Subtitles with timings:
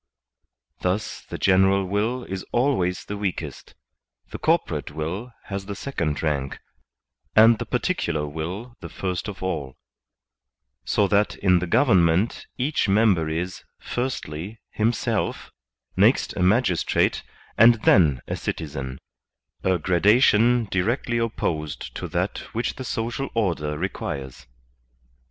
[0.79, 3.75] Thus the general will is always the weakest,
[4.31, 6.57] the corporate will has the second rank,
[7.35, 9.77] and the particular will the first of all;
[10.85, 15.51] so that in the govern ment each member is, firstly, himself,
[15.95, 17.21] next a magistrate,
[17.55, 18.97] and then a citizen—
[19.63, 24.47] a gradation directly opposed to that which the social order requires.